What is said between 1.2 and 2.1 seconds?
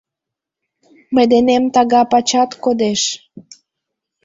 денем тага